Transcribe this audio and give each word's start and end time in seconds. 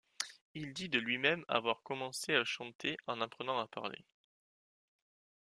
Il 0.55 0.73
dit 0.73 0.89
de 0.89 0.97
lui-même 0.97 1.45
avoir 1.47 1.83
commencé 1.83 2.33
à 2.33 2.43
chanter 2.43 2.97
en 3.05 3.21
apprenant 3.21 3.59
à 3.59 3.67
parler. 3.67 4.03